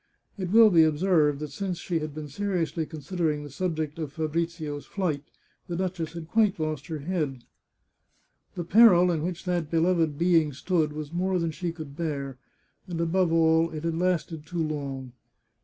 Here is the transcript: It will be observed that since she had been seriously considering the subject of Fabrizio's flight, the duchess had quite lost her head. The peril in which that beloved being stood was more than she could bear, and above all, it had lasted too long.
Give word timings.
It 0.35 0.49
will 0.49 0.71
be 0.71 0.83
observed 0.83 1.41
that 1.41 1.51
since 1.51 1.77
she 1.77 1.99
had 1.99 2.15
been 2.15 2.27
seriously 2.27 2.87
considering 2.87 3.43
the 3.43 3.51
subject 3.51 3.99
of 3.99 4.11
Fabrizio's 4.11 4.87
flight, 4.87 5.21
the 5.67 5.75
duchess 5.75 6.13
had 6.13 6.27
quite 6.27 6.59
lost 6.59 6.87
her 6.87 6.97
head. 6.97 7.43
The 8.55 8.63
peril 8.63 9.11
in 9.11 9.21
which 9.21 9.45
that 9.45 9.69
beloved 9.69 10.17
being 10.17 10.53
stood 10.53 10.91
was 10.91 11.13
more 11.13 11.37
than 11.37 11.51
she 11.51 11.71
could 11.71 11.95
bear, 11.95 12.39
and 12.87 12.99
above 12.99 13.31
all, 13.31 13.69
it 13.69 13.83
had 13.83 13.95
lasted 13.99 14.43
too 14.47 14.63
long. 14.63 15.11